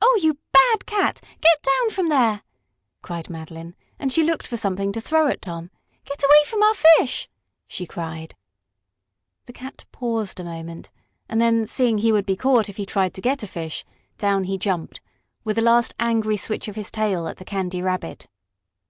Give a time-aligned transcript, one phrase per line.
[0.00, 2.42] "Oh, you bad cat, get down from there!"
[3.02, 5.70] cried Madeline, and she looked for something to throw at Tom.
[6.06, 7.28] "Get away from our fish!"
[7.68, 8.34] she cried.
[9.44, 10.90] The cat paused a moment,
[11.28, 13.84] and then, seeing he would be caught if he tried to get a fish,
[14.16, 15.02] down he jumped,
[15.44, 18.28] with a last, angry switch of his tail at the Candy Rabbit.